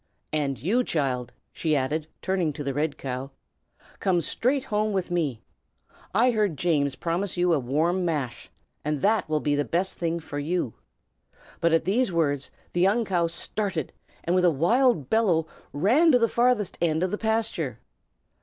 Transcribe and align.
And 0.33 0.57
you, 0.57 0.83
child," 0.83 1.31
she 1.53 1.75
added, 1.75 2.07
turning 2.23 2.53
to 2.53 2.63
the 2.63 2.73
red 2.73 2.97
cow, 2.97 3.29
"come 3.99 4.19
straight 4.21 4.63
home 4.63 4.93
with 4.93 5.11
me. 5.11 5.43
I 6.11 6.31
heard 6.31 6.57
James 6.57 6.95
promise 6.95 7.37
you 7.37 7.53
a 7.53 7.59
warm 7.59 8.03
mash, 8.03 8.49
and 8.83 9.03
that 9.03 9.29
will 9.29 9.41
be 9.41 9.53
the 9.55 9.63
best 9.63 9.99
thing 9.99 10.19
for 10.19 10.39
you." 10.39 10.73
But 11.59 11.71
at 11.71 11.85
these 11.85 12.11
words 12.11 12.49
the 12.73 12.81
young 12.81 13.05
cow 13.05 13.27
started, 13.27 13.93
and 14.23 14.33
with 14.33 14.43
a 14.45 14.49
wild 14.49 15.07
bellow 15.07 15.45
ran 15.71 16.11
to 16.13 16.17
the 16.17 16.27
farthest 16.27 16.79
end 16.81 17.03
of 17.03 17.11
the 17.11 17.19
pasture. 17.19 17.77